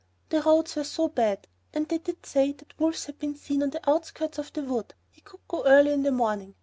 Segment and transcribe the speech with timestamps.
[0.29, 1.45] The roads were so bad!
[1.75, 4.95] and they did say that wolves had been seen on the outskirts of the wood.
[5.11, 6.55] He could go early in the morning.